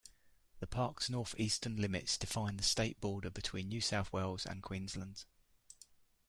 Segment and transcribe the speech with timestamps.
[0.61, 5.25] The park's north-eastern limits define the state border between New South Wales and Queensland.